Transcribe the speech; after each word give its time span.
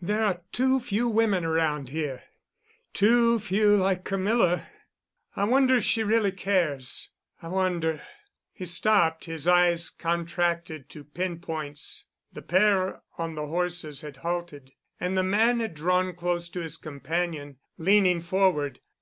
There 0.00 0.24
are 0.24 0.40
too 0.52 0.80
few 0.80 1.06
women 1.06 1.44
around 1.44 1.90
here—too 1.90 3.38
few 3.40 3.76
like 3.76 4.04
Camilla. 4.04 4.66
I 5.36 5.44
wonder 5.44 5.76
if 5.76 5.84
she 5.84 6.02
really 6.02 6.32
cares. 6.32 7.10
I 7.42 7.48
wonder——" 7.48 8.00
He 8.54 8.64
stopped, 8.64 9.26
his 9.26 9.46
eyes 9.46 9.90
contracted 9.90 10.88
to 10.88 11.04
pin 11.04 11.40
points. 11.40 12.06
The 12.32 12.40
pair 12.40 13.02
on 13.18 13.34
the 13.34 13.48
horses 13.48 14.00
had 14.00 14.16
halted, 14.16 14.72
and 14.98 15.14
the 15.14 15.22
man 15.22 15.60
had 15.60 15.74
drawn 15.74 16.14
close 16.14 16.48
to 16.48 16.60
his 16.60 16.78
companion, 16.78 17.58
leaning 17.76 18.22
forward. 18.22 18.80